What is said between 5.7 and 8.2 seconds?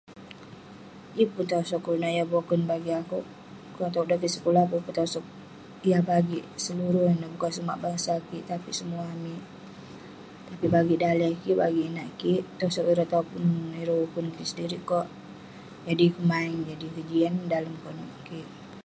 yah bagik seluruh neh..bukan sumak bangsa